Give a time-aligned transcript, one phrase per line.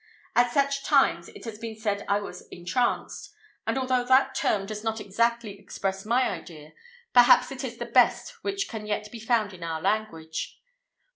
[0.35, 3.35] At such times it has been said I was "entranced;"
[3.67, 6.71] and although that term does not exactly express my idea,
[7.13, 10.59] perhaps it is the best which can yet be found in our language.